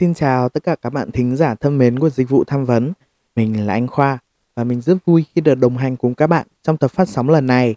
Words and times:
Xin 0.00 0.14
chào 0.14 0.48
tất 0.48 0.62
cả 0.62 0.76
các 0.82 0.92
bạn 0.92 1.10
thính 1.10 1.36
giả 1.36 1.54
thân 1.54 1.78
mến 1.78 1.98
của 1.98 2.10
dịch 2.10 2.28
vụ 2.28 2.44
tham 2.44 2.64
vấn. 2.64 2.92
Mình 3.36 3.66
là 3.66 3.72
anh 3.72 3.86
Khoa 3.86 4.18
và 4.56 4.64
mình 4.64 4.80
rất 4.80 4.96
vui 5.06 5.24
khi 5.34 5.40
được 5.40 5.54
đồng 5.54 5.76
hành 5.76 5.96
cùng 5.96 6.14
các 6.14 6.26
bạn 6.26 6.46
trong 6.62 6.76
tập 6.76 6.88
phát 6.88 7.08
sóng 7.08 7.28
lần 7.30 7.46
này. 7.46 7.74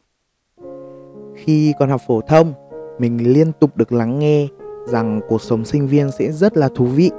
Khi 1.36 1.73
còn 1.80 1.90
học 1.90 2.02
phổ 2.08 2.22
thông, 2.22 2.54
mình 3.00 3.34
liên 3.34 3.52
tục 3.59 3.78
được 3.78 3.91
lắng 3.91 4.20
nghe 4.20 4.48
rằng 4.88 5.22
cuộc 5.28 5.41
sống 5.41 5.66
sinh 5.66 5.88
viên 5.88 6.12
sẽ 6.12 6.31
rất 6.31 6.58
là 6.58 6.70
thú 6.76 6.86
vị 6.86 7.12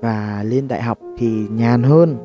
và 0.00 0.44
lên 0.46 0.68
đại 0.68 0.82
học 0.82 0.98
thì 1.18 1.28
nhàn 1.50 1.82
hơn. 1.82 2.16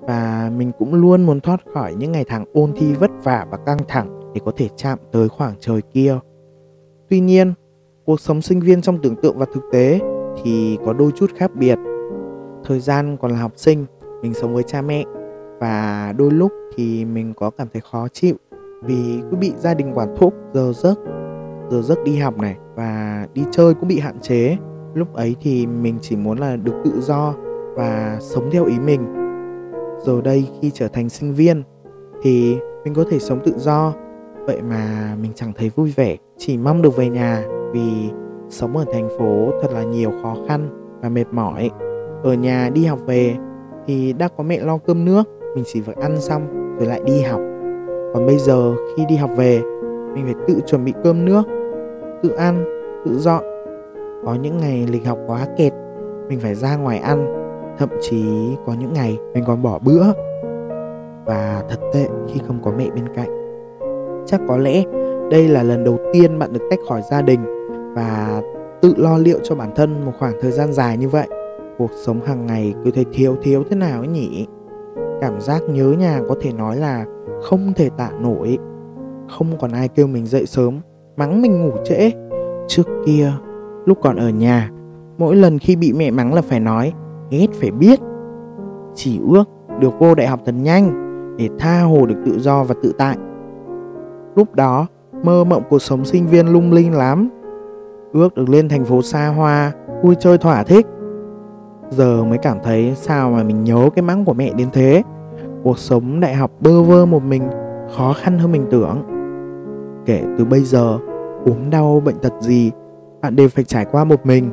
Và 0.00 0.50
mình 0.56 0.72
cũng 0.78 0.94
luôn 0.94 1.22
muốn 1.22 1.40
thoát 1.40 1.60
khỏi 1.74 1.94
những 1.94 2.12
ngày 2.12 2.24
tháng 2.28 2.44
ôn 2.52 2.72
thi 2.76 2.94
vất 2.94 3.10
vả 3.24 3.46
và 3.50 3.58
căng 3.66 3.78
thẳng 3.88 4.32
để 4.34 4.40
có 4.44 4.52
thể 4.56 4.68
chạm 4.76 4.98
tới 5.12 5.28
khoảng 5.28 5.54
trời 5.60 5.82
kia. 5.82 6.18
Tuy 7.08 7.20
nhiên, 7.20 7.54
cuộc 8.04 8.20
sống 8.20 8.42
sinh 8.42 8.60
viên 8.60 8.82
trong 8.82 8.98
tưởng 9.02 9.16
tượng 9.22 9.38
và 9.38 9.46
thực 9.54 9.62
tế 9.72 10.00
thì 10.44 10.78
có 10.86 10.92
đôi 10.92 11.10
chút 11.10 11.30
khác 11.36 11.50
biệt. 11.54 11.78
Thời 12.64 12.80
gian 12.80 13.16
còn 13.20 13.30
là 13.30 13.38
học 13.38 13.52
sinh, 13.56 13.86
mình 14.22 14.34
sống 14.34 14.54
với 14.54 14.62
cha 14.62 14.82
mẹ 14.82 15.04
và 15.60 16.14
đôi 16.18 16.30
lúc 16.30 16.52
thì 16.76 17.04
mình 17.04 17.34
có 17.36 17.50
cảm 17.50 17.68
thấy 17.72 17.82
khó 17.90 18.08
chịu 18.12 18.34
vì 18.82 19.20
cứ 19.30 19.36
bị 19.36 19.52
gia 19.56 19.74
đình 19.74 19.92
quản 19.94 20.16
thúc 20.16 20.34
giờ 20.54 20.72
giấc 20.72 20.98
giờ 21.70 21.82
giấc 21.82 22.04
đi 22.04 22.16
học 22.16 22.38
này 22.38 22.56
và 22.74 23.26
đi 23.34 23.42
chơi 23.50 23.74
cũng 23.74 23.88
bị 23.88 23.98
hạn 23.98 24.20
chế 24.20 24.56
lúc 24.94 25.14
ấy 25.14 25.36
thì 25.40 25.66
mình 25.66 25.98
chỉ 26.00 26.16
muốn 26.16 26.38
là 26.38 26.56
được 26.56 26.74
tự 26.84 27.00
do 27.00 27.34
và 27.74 28.18
sống 28.20 28.50
theo 28.52 28.64
ý 28.64 28.78
mình 28.78 29.00
giờ 30.04 30.20
đây 30.20 30.48
khi 30.60 30.70
trở 30.74 30.88
thành 30.88 31.08
sinh 31.08 31.34
viên 31.34 31.62
thì 32.22 32.56
mình 32.84 32.94
có 32.94 33.04
thể 33.10 33.18
sống 33.18 33.40
tự 33.44 33.52
do 33.58 33.92
vậy 34.46 34.62
mà 34.62 35.14
mình 35.20 35.32
chẳng 35.34 35.52
thấy 35.56 35.70
vui 35.76 35.92
vẻ 35.96 36.16
chỉ 36.38 36.56
mong 36.56 36.82
được 36.82 36.96
về 36.96 37.08
nhà 37.08 37.44
vì 37.72 38.10
sống 38.48 38.76
ở 38.76 38.84
thành 38.92 39.08
phố 39.18 39.50
thật 39.62 39.68
là 39.72 39.82
nhiều 39.82 40.10
khó 40.22 40.36
khăn 40.48 40.68
và 41.02 41.08
mệt 41.08 41.24
mỏi. 41.30 41.70
Ở 42.22 42.34
nhà 42.34 42.70
đi 42.74 42.84
học 42.84 42.98
về 43.06 43.34
thì 43.86 44.12
đã 44.12 44.28
có 44.36 44.44
mẹ 44.44 44.60
lo 44.60 44.78
cơm 44.78 45.04
nước, 45.04 45.22
mình 45.54 45.64
chỉ 45.66 45.80
việc 45.80 45.96
ăn 45.96 46.20
xong 46.20 46.76
rồi 46.78 46.88
lại 46.88 47.00
đi 47.04 47.22
học. 47.22 47.40
Còn 48.14 48.26
bây 48.26 48.38
giờ 48.38 48.74
khi 48.96 49.04
đi 49.08 49.16
học 49.16 49.30
về, 49.36 49.60
mình 50.14 50.24
phải 50.24 50.34
tự 50.48 50.60
chuẩn 50.66 50.84
bị 50.84 50.92
cơm 51.04 51.24
nước, 51.24 51.42
tự 52.22 52.30
ăn, 52.30 52.64
tự 53.04 53.18
dọn. 53.18 53.44
Có 54.24 54.34
những 54.42 54.58
ngày 54.58 54.86
lịch 54.90 55.06
học 55.06 55.18
quá 55.26 55.46
kẹt, 55.56 55.72
mình 56.28 56.40
phải 56.40 56.54
ra 56.54 56.76
ngoài 56.76 56.98
ăn. 56.98 57.42
Thậm 57.78 57.88
chí 58.00 58.24
có 58.66 58.74
những 58.80 58.92
ngày 58.92 59.18
mình 59.34 59.44
còn 59.46 59.62
bỏ 59.62 59.78
bữa. 59.84 60.04
Và 61.24 61.62
thật 61.68 61.78
tệ 61.92 62.08
khi 62.28 62.40
không 62.46 62.58
có 62.62 62.72
mẹ 62.78 62.90
bên 62.94 63.04
cạnh. 63.14 63.28
Chắc 64.26 64.40
có 64.48 64.56
lẽ 64.56 64.84
đây 65.30 65.48
là 65.48 65.62
lần 65.62 65.84
đầu 65.84 65.98
tiên 66.12 66.38
bạn 66.38 66.52
được 66.52 66.62
tách 66.70 66.78
khỏi 66.88 67.02
gia 67.10 67.22
đình 67.22 67.40
và 67.96 68.42
tự 68.82 68.94
lo 68.96 69.18
liệu 69.18 69.38
cho 69.42 69.54
bản 69.54 69.70
thân 69.76 70.04
một 70.04 70.12
khoảng 70.18 70.34
thời 70.40 70.50
gian 70.50 70.72
dài 70.72 70.98
như 70.98 71.08
vậy. 71.08 71.28
Cuộc 71.78 71.90
sống 72.04 72.20
hàng 72.20 72.46
ngày 72.46 72.74
cứ 72.84 72.90
thấy 72.90 73.04
thiếu 73.12 73.36
thiếu 73.42 73.64
thế 73.70 73.76
nào 73.76 74.00
ấy 74.00 74.08
nhỉ? 74.08 74.46
Cảm 75.20 75.40
giác 75.40 75.62
nhớ 75.68 75.94
nhà 75.98 76.20
có 76.28 76.34
thể 76.40 76.52
nói 76.52 76.76
là 76.76 77.04
không 77.42 77.72
thể 77.76 77.90
tạ 77.90 78.10
nổi. 78.20 78.58
Không 79.28 79.46
còn 79.60 79.72
ai 79.72 79.88
kêu 79.88 80.06
mình 80.06 80.26
dậy 80.26 80.46
sớm, 80.46 80.80
mắng 81.16 81.42
mình 81.42 81.62
ngủ 81.62 81.72
trễ. 81.84 82.10
Trước 82.68 82.86
kia, 83.06 83.32
lúc 83.86 83.98
còn 84.02 84.16
ở 84.16 84.28
nhà, 84.28 84.70
mỗi 85.18 85.36
lần 85.36 85.58
khi 85.58 85.76
bị 85.76 85.92
mẹ 85.92 86.10
mắng 86.10 86.34
là 86.34 86.42
phải 86.42 86.60
nói 86.60 86.92
ghét 87.30 87.46
phải 87.52 87.70
biết. 87.70 88.00
Chỉ 88.94 89.20
ước 89.30 89.44
được 89.80 89.98
vô 89.98 90.14
đại 90.14 90.26
học 90.26 90.40
thật 90.46 90.54
nhanh 90.62 91.02
để 91.38 91.48
tha 91.58 91.82
hồ 91.82 92.06
được 92.06 92.16
tự 92.26 92.38
do 92.38 92.64
và 92.64 92.74
tự 92.82 92.92
tại. 92.98 93.16
Lúc 94.36 94.54
đó, 94.54 94.86
mơ 95.24 95.44
mộng 95.44 95.62
cuộc 95.70 95.82
sống 95.82 96.04
sinh 96.04 96.26
viên 96.26 96.46
lung 96.46 96.72
linh 96.72 96.92
lắm 96.92 97.28
ước 98.16 98.34
được 98.34 98.48
lên 98.48 98.68
thành 98.68 98.84
phố 98.84 99.02
xa 99.02 99.28
hoa, 99.28 99.72
vui 100.02 100.14
chơi 100.18 100.38
thỏa 100.38 100.62
thích. 100.62 100.86
Giờ 101.90 102.24
mới 102.24 102.38
cảm 102.38 102.58
thấy 102.64 102.92
sao 102.94 103.30
mà 103.30 103.42
mình 103.42 103.64
nhớ 103.64 103.90
cái 103.94 104.02
mắng 104.02 104.24
của 104.24 104.32
mẹ 104.32 104.52
đến 104.56 104.68
thế. 104.72 105.02
Cuộc 105.62 105.78
sống 105.78 106.20
đại 106.20 106.34
học 106.34 106.50
bơ 106.60 106.82
vơ 106.82 107.06
một 107.06 107.22
mình, 107.22 107.42
khó 107.96 108.12
khăn 108.12 108.38
hơn 108.38 108.52
mình 108.52 108.66
tưởng. 108.70 109.02
Kể 110.06 110.22
từ 110.38 110.44
bây 110.44 110.60
giờ 110.60 110.98
ốm 111.44 111.70
đau 111.70 112.02
bệnh 112.04 112.16
tật 112.22 112.32
gì, 112.40 112.70
bạn 113.22 113.36
đều 113.36 113.48
phải 113.48 113.64
trải 113.64 113.84
qua 113.84 114.04
một 114.04 114.26
mình. 114.26 114.50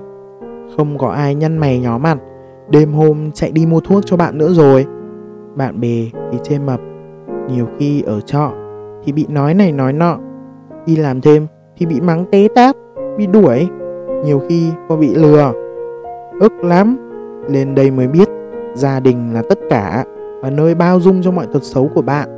Không 0.77 0.97
có 0.97 1.07
ai 1.07 1.35
nhăn 1.35 1.57
mày 1.57 1.79
nhó 1.79 1.97
mặt, 1.97 2.17
đêm 2.69 2.93
hôm 2.93 3.31
chạy 3.31 3.51
đi 3.51 3.65
mua 3.65 3.79
thuốc 3.79 4.05
cho 4.05 4.17
bạn 4.17 4.37
nữa 4.37 4.49
rồi. 4.53 4.85
Bạn 5.55 5.79
bè 5.79 6.05
thì 6.31 6.37
chê 6.43 6.59
mập, 6.59 6.79
nhiều 7.49 7.67
khi 7.79 8.01
ở 8.01 8.21
trọ 8.21 8.51
thì 9.03 9.11
bị 9.11 9.25
nói 9.29 9.53
này 9.53 9.71
nói 9.71 9.93
nọ, 9.93 10.17
đi 10.85 10.95
làm 10.95 11.21
thêm 11.21 11.47
thì 11.77 11.85
bị 11.85 12.01
mắng 12.01 12.25
té 12.31 12.47
tát 12.55 12.75
bị 13.17 13.27
đuổi, 13.27 13.67
nhiều 14.25 14.41
khi 14.49 14.69
còn 14.89 14.99
bị 14.99 15.15
lừa. 15.15 15.51
Ức 16.39 16.53
lắm 16.63 16.97
lên 17.49 17.75
đây 17.75 17.91
mới 17.91 18.07
biết 18.07 18.29
gia 18.73 18.99
đình 18.99 19.33
là 19.33 19.41
tất 19.49 19.59
cả 19.69 20.05
và 20.41 20.49
nơi 20.49 20.75
bao 20.75 20.99
dung 20.99 21.21
cho 21.21 21.31
mọi 21.31 21.47
tật 21.53 21.63
xấu 21.63 21.89
của 21.95 22.01
bạn. 22.01 22.29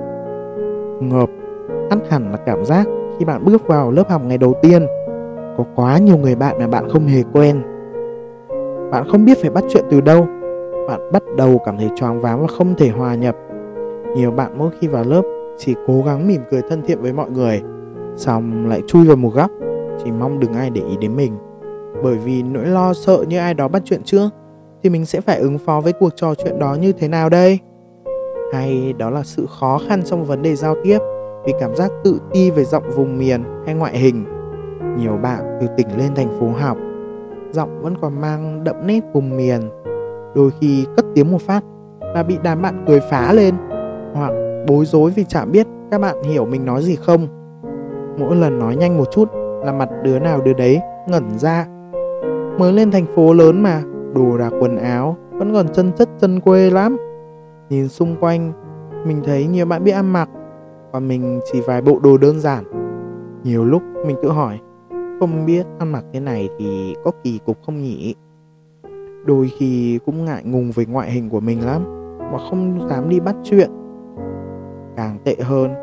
Ngợp, 0.99 1.29
ăn 1.89 1.99
hẳn 2.09 2.31
là 2.31 2.37
cảm 2.37 2.65
giác 2.65 2.87
khi 3.19 3.25
bạn 3.25 3.45
bước 3.45 3.67
vào 3.67 3.91
lớp 3.91 4.09
học 4.09 4.21
ngày 4.25 4.37
đầu 4.37 4.53
tiên. 4.61 4.85
Có 5.57 5.63
quá 5.75 5.97
nhiều 5.97 6.17
người 6.17 6.35
bạn 6.35 6.55
mà 6.59 6.67
bạn 6.67 6.89
không 6.89 7.05
hề 7.05 7.23
quen. 7.33 7.61
Bạn 8.91 9.03
không 9.11 9.25
biết 9.25 9.37
phải 9.41 9.49
bắt 9.49 9.63
chuyện 9.69 9.85
từ 9.89 10.01
đâu. 10.01 10.27
Bạn 10.87 11.11
bắt 11.11 11.23
đầu 11.37 11.61
cảm 11.65 11.77
thấy 11.77 11.89
choáng 11.95 12.21
váng 12.21 12.41
và 12.41 12.47
không 12.47 12.75
thể 12.77 12.89
hòa 12.89 13.15
nhập. 13.15 13.35
Nhiều 14.15 14.31
bạn 14.31 14.51
mỗi 14.57 14.69
khi 14.79 14.87
vào 14.87 15.03
lớp 15.03 15.21
chỉ 15.57 15.75
cố 15.87 16.03
gắng 16.05 16.27
mỉm 16.27 16.41
cười 16.51 16.61
thân 16.69 16.81
thiện 16.81 17.01
với 17.01 17.13
mọi 17.13 17.29
người, 17.29 17.61
xong 18.15 18.67
lại 18.69 18.81
chui 18.87 19.05
vào 19.05 19.15
một 19.15 19.33
góc 19.33 19.51
chỉ 20.03 20.11
mong 20.11 20.39
đừng 20.39 20.53
ai 20.53 20.69
để 20.69 20.81
ý 20.89 20.97
đến 20.97 21.15
mình. 21.15 21.37
Bởi 22.03 22.15
vì 22.15 22.43
nỗi 22.43 22.65
lo 22.65 22.93
sợ 22.93 23.25
như 23.27 23.37
ai 23.37 23.53
đó 23.53 23.67
bắt 23.67 23.81
chuyện 23.85 24.03
trước 24.03 24.29
thì 24.83 24.89
mình 24.89 25.05
sẽ 25.05 25.21
phải 25.21 25.39
ứng 25.39 25.57
phó 25.57 25.81
với 25.81 25.93
cuộc 25.93 26.09
trò 26.15 26.35
chuyện 26.35 26.59
đó 26.59 26.73
như 26.81 26.91
thế 26.91 27.07
nào 27.07 27.29
đây? 27.29 27.59
Hay 28.53 28.93
đó 28.93 29.09
là 29.09 29.23
sự 29.23 29.45
khó 29.59 29.79
khăn 29.87 30.01
trong 30.05 30.25
vấn 30.25 30.41
đề 30.41 30.55
giao 30.55 30.75
tiếp 30.83 30.99
vì 31.45 31.53
cảm 31.59 31.75
giác 31.75 31.91
tự 32.03 32.19
ti 32.33 32.51
về 32.51 32.63
giọng 32.63 32.83
vùng 32.95 33.17
miền 33.17 33.43
hay 33.65 33.75
ngoại 33.75 33.97
hình. 33.97 34.25
Nhiều 34.97 35.17
bạn 35.17 35.57
từ 35.61 35.67
tỉnh 35.77 35.87
lên 35.97 36.15
thành 36.15 36.39
phố 36.39 36.47
học, 36.49 36.77
giọng 37.51 37.81
vẫn 37.81 37.95
còn 38.01 38.21
mang 38.21 38.63
đậm 38.63 38.87
nét 38.87 39.01
vùng 39.13 39.37
miền. 39.37 39.61
Đôi 40.35 40.49
khi 40.61 40.85
cất 40.95 41.05
tiếng 41.15 41.31
một 41.31 41.41
phát 41.41 41.63
là 42.01 42.23
bị 42.23 42.37
đám 42.43 42.61
bạn 42.61 42.85
cười 42.87 42.99
phá 42.99 43.33
lên, 43.33 43.55
hoặc 44.13 44.33
bối 44.67 44.85
rối 44.85 45.11
vì 45.11 45.23
chả 45.23 45.45
biết 45.45 45.67
các 45.91 46.01
bạn 46.01 46.23
hiểu 46.23 46.45
mình 46.45 46.65
nói 46.65 46.81
gì 46.81 46.95
không. 46.95 47.27
Mỗi 48.19 48.35
lần 48.35 48.59
nói 48.59 48.75
nhanh 48.75 48.97
một 48.97 49.11
chút 49.11 49.29
là 49.65 49.71
mặt 49.71 49.89
đứa 50.03 50.19
nào 50.19 50.41
đứa 50.41 50.53
đấy, 50.53 50.79
ngẩn 51.07 51.23
ra. 51.37 51.67
Mới 52.57 52.73
lên 52.73 52.91
thành 52.91 53.05
phố 53.15 53.33
lớn 53.33 53.63
mà, 53.63 53.81
đồ 54.13 54.37
đạc 54.37 54.51
quần 54.59 54.77
áo 54.77 55.17
vẫn 55.31 55.53
còn 55.53 55.67
chân 55.73 55.91
chất 55.95 56.09
chân 56.19 56.39
quê 56.39 56.69
lắm. 56.69 56.97
Nhìn 57.69 57.87
xung 57.87 58.15
quanh, 58.19 58.51
mình 59.05 59.21
thấy 59.23 59.47
nhiều 59.47 59.65
bạn 59.65 59.83
biết 59.83 59.91
ăn 59.91 60.13
mặc, 60.13 60.29
còn 60.93 61.07
mình 61.07 61.39
chỉ 61.51 61.61
vài 61.61 61.81
bộ 61.81 61.99
đồ 61.99 62.17
đơn 62.17 62.39
giản. 62.39 62.63
Nhiều 63.43 63.65
lúc 63.65 63.81
mình 64.07 64.17
tự 64.23 64.29
hỏi, 64.29 64.59
không 65.19 65.45
biết 65.45 65.65
ăn 65.79 65.91
mặc 65.91 66.05
thế 66.13 66.19
này 66.19 66.49
thì 66.59 66.95
có 67.03 67.11
kỳ 67.23 67.39
cục 67.45 67.57
không 67.65 67.81
nhỉ? 67.81 68.15
Đôi 69.25 69.51
khi 69.57 69.99
cũng 70.05 70.25
ngại 70.25 70.43
ngùng 70.45 70.71
về 70.75 70.85
ngoại 70.85 71.11
hình 71.11 71.29
của 71.29 71.39
mình 71.39 71.65
lắm, 71.65 71.83
mà 72.19 72.37
không 72.49 72.87
dám 72.89 73.09
đi 73.09 73.19
bắt 73.19 73.35
chuyện. 73.43 73.69
Càng 74.95 75.17
tệ 75.23 75.35
hơn, 75.41 75.73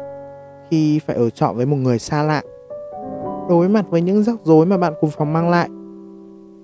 khi 0.70 1.00
phải 1.06 1.16
ở 1.16 1.30
trọ 1.30 1.52
với 1.52 1.66
một 1.66 1.76
người 1.76 1.98
xa 1.98 2.22
lạ 2.22 2.42
đối 3.48 3.68
mặt 3.68 3.86
với 3.90 4.00
những 4.00 4.22
rắc 4.22 4.36
rối 4.44 4.66
mà 4.66 4.76
bạn 4.76 4.92
cùng 5.00 5.10
phòng 5.10 5.32
mang 5.32 5.50
lại. 5.50 5.68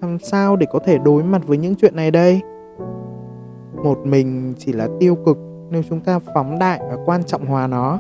Làm 0.03 0.19
sao 0.19 0.57
để 0.57 0.67
có 0.73 0.79
thể 0.79 0.99
đối 0.99 1.23
mặt 1.23 1.47
với 1.47 1.59
những 1.59 1.75
chuyện 1.75 1.97
này 1.97 2.11
đây? 2.11 2.41
Một 3.85 3.99
mình 4.05 4.55
chỉ 4.59 4.73
là 4.73 4.89
tiêu 5.01 5.15
cực 5.27 5.39
nếu 5.71 5.83
chúng 5.89 6.01
ta 6.01 6.19
phóng 6.35 6.59
đại 6.59 6.81
và 6.91 6.97
quan 7.07 7.25
trọng 7.25 7.47
hóa 7.47 7.67
nó. 7.67 7.99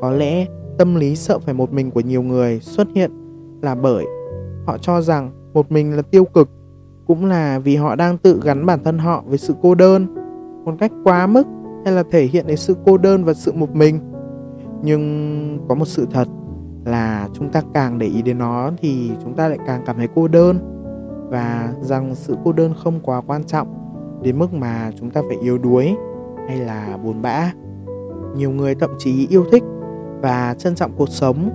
Có 0.00 0.10
lẽ 0.10 0.46
tâm 0.78 0.94
lý 0.94 1.16
sợ 1.16 1.38
phải 1.38 1.54
một 1.54 1.72
mình 1.72 1.90
của 1.90 2.00
nhiều 2.00 2.22
người 2.22 2.60
xuất 2.60 2.88
hiện 2.94 3.10
là 3.62 3.74
bởi 3.74 4.04
họ 4.66 4.78
cho 4.78 5.00
rằng 5.00 5.30
một 5.54 5.72
mình 5.72 5.96
là 5.96 6.02
tiêu 6.02 6.24
cực, 6.24 6.48
cũng 7.06 7.24
là 7.24 7.58
vì 7.58 7.76
họ 7.76 7.96
đang 7.96 8.18
tự 8.18 8.40
gắn 8.44 8.66
bản 8.66 8.84
thân 8.84 8.98
họ 8.98 9.24
với 9.26 9.38
sự 9.38 9.54
cô 9.62 9.74
đơn. 9.74 10.06
Một 10.64 10.72
cách 10.78 10.92
quá 11.04 11.26
mức 11.26 11.46
hay 11.84 11.94
là 11.94 12.02
thể 12.10 12.24
hiện 12.24 12.46
đến 12.46 12.56
sự 12.56 12.76
cô 12.86 12.98
đơn 12.98 13.24
và 13.24 13.34
sự 13.34 13.52
một 13.52 13.76
mình? 13.76 14.00
Nhưng 14.82 15.58
có 15.68 15.74
một 15.74 15.88
sự 15.88 16.06
thật 16.12 16.28
là 16.86 17.28
chúng 17.32 17.48
ta 17.48 17.62
càng 17.74 17.98
để 17.98 18.06
ý 18.06 18.22
đến 18.22 18.38
nó 18.38 18.70
thì 18.78 19.10
chúng 19.22 19.34
ta 19.34 19.48
lại 19.48 19.58
càng 19.66 19.82
cảm 19.86 19.96
thấy 19.96 20.08
cô 20.14 20.28
đơn. 20.28 20.58
Và 21.30 21.72
rằng 21.80 22.14
sự 22.14 22.36
cô 22.44 22.52
đơn 22.52 22.74
không 22.84 23.00
quá 23.02 23.22
quan 23.26 23.44
trọng 23.44 23.68
đến 24.22 24.38
mức 24.38 24.54
mà 24.54 24.90
chúng 24.98 25.10
ta 25.10 25.22
phải 25.28 25.36
yếu 25.42 25.58
đuối 25.58 25.94
hay 26.48 26.58
là 26.58 26.98
buồn 27.04 27.22
bã. 27.22 27.52
Nhiều 28.36 28.50
người 28.50 28.74
thậm 28.74 28.90
chí 28.98 29.26
yêu 29.30 29.44
thích 29.52 29.62
và 30.22 30.54
trân 30.58 30.74
trọng 30.74 30.92
cuộc 30.96 31.08
sống. 31.08 31.50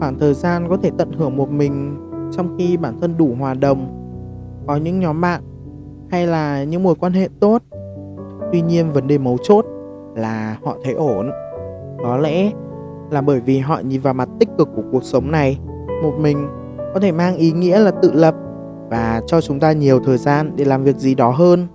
Khoảng 0.00 0.18
thời 0.18 0.34
gian 0.34 0.68
có 0.68 0.76
thể 0.76 0.90
tận 0.98 1.12
hưởng 1.12 1.36
một 1.36 1.50
mình 1.50 1.96
trong 2.32 2.56
khi 2.58 2.76
bản 2.76 3.00
thân 3.00 3.16
đủ 3.18 3.34
hòa 3.38 3.54
đồng, 3.54 3.92
có 4.66 4.76
những 4.76 5.00
nhóm 5.00 5.20
bạn 5.20 5.42
hay 6.10 6.26
là 6.26 6.64
những 6.64 6.82
mối 6.82 6.94
quan 6.94 7.12
hệ 7.12 7.28
tốt. 7.40 7.62
Tuy 8.52 8.60
nhiên 8.60 8.90
vấn 8.90 9.06
đề 9.06 9.18
mấu 9.18 9.36
chốt 9.42 9.66
là 10.14 10.58
họ 10.64 10.76
thấy 10.84 10.92
ổn. 10.92 11.30
Có 12.02 12.16
lẽ 12.16 12.50
là 13.10 13.20
bởi 13.20 13.40
vì 13.40 13.58
họ 13.58 13.80
nhìn 13.84 14.00
vào 14.00 14.14
mặt 14.14 14.28
tích 14.40 14.48
cực 14.58 14.68
của 14.76 14.82
cuộc 14.92 15.04
sống 15.04 15.30
này. 15.30 15.58
Một 16.02 16.12
mình 16.20 16.48
có 16.94 17.00
thể 17.00 17.12
mang 17.12 17.36
ý 17.36 17.52
nghĩa 17.52 17.78
là 17.78 17.90
tự 17.90 18.12
lập 18.12 18.34
và 18.90 19.22
cho 19.26 19.40
chúng 19.40 19.60
ta 19.60 19.72
nhiều 19.72 20.00
thời 20.00 20.18
gian 20.18 20.52
để 20.56 20.64
làm 20.64 20.84
việc 20.84 20.96
gì 20.96 21.14
đó 21.14 21.30
hơn. 21.30 21.66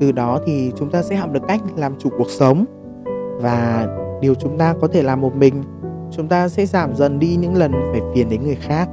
Từ 0.00 0.12
đó 0.12 0.38
thì 0.46 0.72
chúng 0.76 0.90
ta 0.90 1.02
sẽ 1.02 1.16
học 1.16 1.32
được 1.32 1.42
cách 1.48 1.60
làm 1.76 1.92
chủ 1.98 2.10
cuộc 2.18 2.30
sống. 2.30 2.64
Và 3.40 3.88
điều 4.20 4.34
chúng 4.34 4.58
ta 4.58 4.74
có 4.80 4.88
thể 4.88 5.02
làm 5.02 5.20
một 5.20 5.36
mình, 5.36 5.62
chúng 6.10 6.28
ta 6.28 6.48
sẽ 6.48 6.66
giảm 6.66 6.94
dần 6.94 7.18
đi 7.18 7.36
những 7.36 7.56
lần 7.56 7.72
phải 7.92 8.00
phiền 8.14 8.28
đến 8.28 8.42
người 8.42 8.58
khác. 8.60 8.88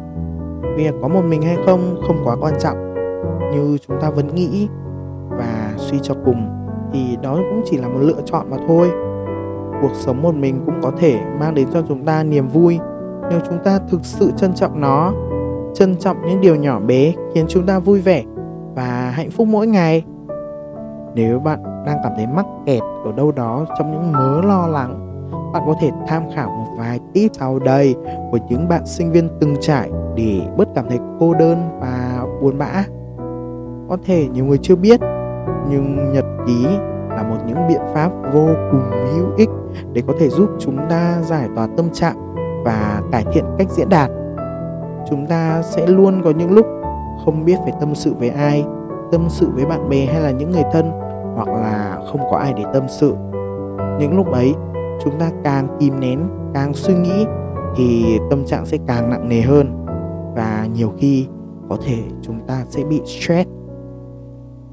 Việc 0.77 0.93
có 1.01 1.07
một 1.07 1.21
mình 1.21 1.41
hay 1.41 1.57
không 1.65 2.01
không 2.07 2.21
quá 2.25 2.35
quan 2.41 2.53
trọng. 2.59 2.93
Như 3.51 3.77
chúng 3.87 4.01
ta 4.01 4.09
vẫn 4.09 4.35
nghĩ 4.35 4.67
và 5.29 5.73
suy 5.77 5.99
cho 6.01 6.13
cùng 6.25 6.47
thì 6.93 7.17
đó 7.21 7.35
cũng 7.35 7.61
chỉ 7.65 7.77
là 7.77 7.87
một 7.87 7.99
lựa 8.01 8.21
chọn 8.25 8.49
mà 8.49 8.57
thôi 8.67 8.89
cuộc 9.81 9.91
sống 9.93 10.21
một 10.21 10.35
mình 10.35 10.61
cũng 10.65 10.75
có 10.81 10.91
thể 10.99 11.19
mang 11.39 11.55
đến 11.55 11.67
cho 11.73 11.81
chúng 11.87 12.05
ta 12.05 12.23
niềm 12.23 12.47
vui. 12.47 12.79
Nếu 13.29 13.39
chúng 13.49 13.57
ta 13.63 13.79
thực 13.89 14.05
sự 14.05 14.31
trân 14.37 14.53
trọng 14.53 14.81
nó, 14.81 15.13
trân 15.73 15.95
trọng 15.95 16.17
những 16.27 16.41
điều 16.41 16.55
nhỏ 16.55 16.79
bé 16.79 17.13
khiến 17.33 17.45
chúng 17.47 17.65
ta 17.65 17.79
vui 17.79 18.01
vẻ 18.01 18.23
và 18.75 19.11
hạnh 19.15 19.29
phúc 19.29 19.47
mỗi 19.47 19.67
ngày. 19.67 20.05
Nếu 21.15 21.39
bạn 21.39 21.63
đang 21.85 21.97
cảm 22.03 22.11
thấy 22.15 22.27
mắc 22.27 22.45
kẹt 22.65 22.81
ở 23.05 23.11
đâu 23.17 23.31
đó 23.31 23.65
trong 23.77 23.91
những 23.91 24.11
mớ 24.11 24.41
lo 24.41 24.67
lắng, 24.67 25.03
bạn 25.53 25.63
có 25.65 25.75
thể 25.81 25.91
tham 26.07 26.23
khảo 26.35 26.49
một 26.49 26.75
vài 26.77 26.99
tip 27.13 27.31
sau 27.33 27.59
đây 27.59 27.95
của 28.31 28.37
những 28.49 28.67
bạn 28.67 28.85
sinh 28.85 29.11
viên 29.11 29.29
từng 29.39 29.55
trải 29.61 29.91
để 30.15 30.41
bớt 30.57 30.67
cảm 30.75 30.85
thấy 30.89 30.99
cô 31.19 31.33
đơn 31.33 31.57
và 31.79 32.25
buồn 32.41 32.57
bã. 32.57 32.83
Có 33.89 33.97
thể 34.05 34.27
nhiều 34.33 34.45
người 34.45 34.57
chưa 34.57 34.75
biết, 34.75 34.99
nhưng 35.69 36.13
nhật 36.13 36.25
ký 36.47 36.65
là 37.09 37.23
một 37.29 37.37
những 37.47 37.67
biện 37.67 37.81
pháp 37.93 38.11
vô 38.33 38.47
cùng 38.71 38.83
hữu 39.15 39.27
ích 39.37 39.49
để 39.93 40.03
có 40.07 40.13
thể 40.19 40.29
giúp 40.29 40.49
chúng 40.59 40.77
ta 40.89 41.21
giải 41.21 41.49
tỏa 41.55 41.67
tâm 41.77 41.89
trạng 41.93 42.33
và 42.65 43.01
cải 43.11 43.25
thiện 43.33 43.45
cách 43.57 43.67
diễn 43.69 43.89
đạt. 43.89 44.11
Chúng 45.09 45.27
ta 45.27 45.61
sẽ 45.61 45.87
luôn 45.87 46.21
có 46.23 46.31
những 46.31 46.51
lúc 46.51 46.65
không 47.25 47.45
biết 47.45 47.55
phải 47.63 47.73
tâm 47.79 47.95
sự 47.95 48.13
với 48.19 48.29
ai, 48.29 48.65
tâm 49.11 49.25
sự 49.29 49.49
với 49.53 49.65
bạn 49.65 49.89
bè 49.89 50.05
hay 50.05 50.21
là 50.21 50.31
những 50.31 50.51
người 50.51 50.63
thân 50.73 50.91
hoặc 51.35 51.47
là 51.47 51.99
không 52.11 52.21
có 52.31 52.37
ai 52.37 52.53
để 52.57 52.63
tâm 52.73 52.83
sự. 52.87 53.13
Những 53.99 54.15
lúc 54.15 54.31
ấy, 54.31 54.53
chúng 55.03 55.19
ta 55.19 55.31
càng 55.43 55.67
kìm 55.79 55.99
nén, 55.99 56.19
càng 56.53 56.73
suy 56.73 56.93
nghĩ 56.93 57.25
thì 57.75 58.19
tâm 58.29 58.45
trạng 58.45 58.65
sẽ 58.65 58.77
càng 58.87 59.09
nặng 59.09 59.29
nề 59.29 59.41
hơn 59.41 59.85
và 60.35 60.67
nhiều 60.73 60.93
khi 60.97 61.27
có 61.69 61.77
thể 61.85 61.97
chúng 62.21 62.39
ta 62.47 62.65
sẽ 62.69 62.83
bị 62.83 63.01
stress. 63.05 63.49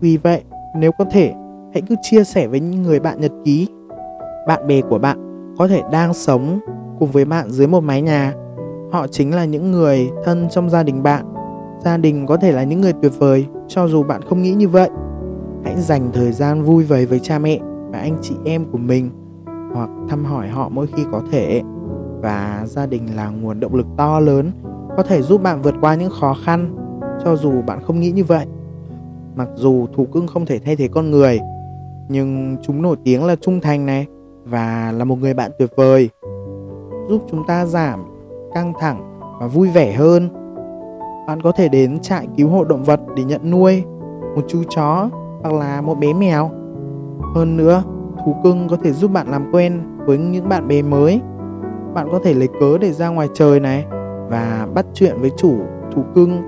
Vì 0.01 0.17
vậy, 0.17 0.43
nếu 0.77 0.93
có 0.99 1.05
thể, 1.11 1.33
hãy 1.75 1.83
cứ 1.89 1.95
chia 2.03 2.25
sẻ 2.25 2.47
với 2.47 2.61
những 2.61 2.83
người 2.83 3.01
bạn 3.01 3.21
nhật 3.21 3.33
ký 3.45 3.69
bạn 4.47 4.67
bè 4.67 4.81
của 4.81 4.99
bạn 4.99 5.19
có 5.59 5.69
thể 5.69 5.83
đang 5.93 6.15
sống 6.15 6.61
cùng 6.99 7.11
với 7.11 7.25
bạn 7.25 7.51
dưới 7.51 7.67
một 7.67 7.81
mái 7.81 8.03
nhà. 8.03 8.35
Họ 8.93 9.07
chính 9.07 9.35
là 9.35 9.45
những 9.45 9.73
người 9.73 10.11
thân 10.25 10.49
trong 10.51 10.71
gia 10.71 10.83
đình 10.83 11.03
bạn. 11.03 11.25
Gia 11.85 11.97
đình 11.97 12.27
có 12.27 12.37
thể 12.37 12.53
là 12.53 12.65
những 12.65 12.81
người 12.81 12.93
tuyệt 13.03 13.13
vời, 13.19 13.47
cho 13.69 13.89
dù 13.89 14.03
bạn 14.03 14.23
không 14.23 14.43
nghĩ 14.43 14.53
như 14.53 14.69
vậy. 14.69 14.91
Hãy 15.65 15.75
dành 15.81 16.11
thời 16.13 16.33
gian 16.33 16.63
vui 16.63 16.85
vầy 16.85 17.07
với 17.07 17.21
cha 17.21 17.39
mẹ 17.39 17.59
và 17.91 17.99
anh 17.99 18.17
chị 18.23 18.35
em 18.45 18.65
của 18.73 18.79
mình, 18.79 19.11
hoặc 19.75 19.91
thăm 20.09 20.25
hỏi 20.25 20.49
họ 20.49 20.69
mỗi 20.69 20.87
khi 20.87 21.03
có 21.13 21.23
thể. 21.33 21.63
Và 22.21 22.63
gia 22.67 22.87
đình 22.87 23.17
là 23.17 23.29
nguồn 23.29 23.61
động 23.61 23.75
lực 23.75 23.87
to 23.97 24.21
lớn, 24.21 24.51
có 24.97 25.03
thể 25.03 25.23
giúp 25.23 25.43
bạn 25.43 25.63
vượt 25.63 25.75
qua 25.81 25.95
những 25.95 26.13
khó 26.21 26.37
khăn, 26.45 26.77
cho 27.25 27.37
dù 27.37 27.63
bạn 27.67 27.79
không 27.87 28.01
nghĩ 28.01 28.11
như 28.11 28.25
vậy. 28.25 28.47
Mặc 29.37 29.49
dù 29.55 29.87
thú 29.97 30.05
cưng 30.05 30.27
không 30.27 30.47
thể 30.47 30.59
thay 30.59 30.77
thế 30.77 30.89
con 30.89 31.11
người, 31.11 31.41
nhưng 32.09 32.57
chúng 32.63 32.83
nổi 32.83 32.97
tiếng 33.05 33.25
là 33.25 33.37
trung 33.37 33.61
thành 33.61 33.87
này 33.87 34.07
và 34.45 34.93
là 34.97 35.05
một 35.05 35.19
người 35.21 35.35
bạn 35.35 35.51
tuyệt 35.59 35.71
vời, 35.77 36.11
giúp 37.09 37.23
chúng 37.31 37.47
ta 37.47 37.67
giảm, 37.67 38.05
căng 38.55 38.73
thẳng 38.81 39.21
và 39.41 39.47
vui 39.47 39.69
vẻ 39.69 39.93
hơn. 39.93 40.29
Bạn 41.27 41.43
có 41.43 41.53
thể 41.53 41.69
đến 41.69 41.99
trại 42.01 42.29
cứu 42.37 42.49
hộ 42.49 42.65
động 42.65 42.83
vật 42.83 43.01
để 43.17 43.25
nhận 43.25 43.51
nuôi, 43.51 43.85
một 44.37 44.43
chú 44.49 44.63
chó 44.69 45.09
hoặc 45.43 45.55
là 45.55 45.81
một 45.81 45.95
bé 45.95 46.13
mèo. 46.13 46.51
Hơn 47.35 47.57
nữa, 47.57 47.83
thú 48.25 48.37
cưng 48.45 48.69
có 48.69 48.77
thể 48.77 48.93
giúp 48.93 49.11
bạn 49.13 49.29
làm 49.29 49.53
quen 49.53 49.83
với 50.07 50.19
những 50.19 50.49
bạn 50.49 50.69
bè 50.69 50.83
mới. 50.83 51.21
Bạn 51.95 52.09
có 52.13 52.19
thể 52.25 52.35
lấy 52.35 52.49
cớ 52.61 52.79
để 52.79 52.93
ra 52.93 53.09
ngoài 53.09 53.29
trời 53.35 53.61
này 53.61 53.85
và 54.29 54.69
bắt 54.75 54.87
chuyện 54.95 55.21
với 55.21 55.31
chủ 55.37 55.57
thú 55.95 56.03
cưng 56.15 56.43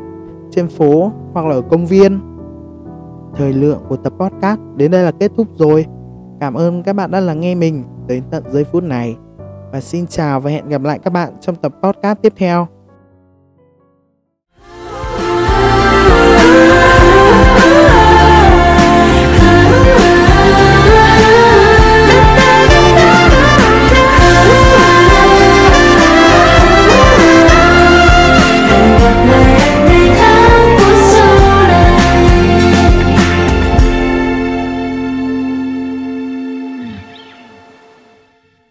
trên 0.51 0.69
phố 0.69 1.13
hoặc 1.33 1.47
là 1.47 1.55
ở 1.55 1.61
công 1.61 1.87
viên. 1.87 2.21
Thời 3.35 3.53
lượng 3.53 3.79
của 3.89 3.97
tập 3.97 4.13
podcast 4.19 4.61
đến 4.77 4.91
đây 4.91 5.05
là 5.05 5.11
kết 5.11 5.33
thúc 5.37 5.47
rồi 5.55 5.87
cảm 6.41 6.55
ơn 6.55 6.83
các 6.83 6.93
bạn 6.93 7.11
đã 7.11 7.21
lắng 7.21 7.41
nghe 7.41 7.55
mình 7.55 7.85
đến 8.07 8.23
tận 8.31 8.45
giây 8.51 8.65
phút 8.65 8.83
này. 8.83 9.17
Và 9.73 9.81
xin 9.81 10.07
chào 10.07 10.41
và 10.41 10.51
hẹn 10.51 10.69
gặp 10.69 10.83
lại 10.83 10.99
các 10.99 11.13
bạn 11.13 11.33
trong 11.41 11.57
tập 11.57 11.73
podcast 11.83 12.19
tiếp 12.23 12.33
theo. 12.37 12.76